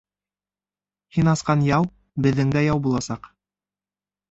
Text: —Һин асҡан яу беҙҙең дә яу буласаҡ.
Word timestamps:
—Һин 1.17 1.29
асҡан 1.33 1.61
яу 1.67 1.87
беҙҙең 2.27 2.55
дә 2.59 2.65
яу 2.71 2.83
буласаҡ. 2.89 3.33